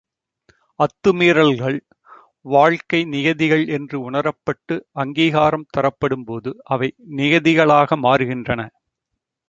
அத்துமீறல்கள் 0.79 1.77
வாழ்க்கை 2.45 3.01
நியதிகள் 3.05 3.65
என்று 3.69 3.97
உணரப்பட்டு 4.01 4.77
அங்கீகாரம் 4.95 5.69
தரப்படும்போது 5.77 6.51
அவை 6.67 6.89
நியதிகளாக 7.15 7.97
மாறுகின்றன. 8.03 8.61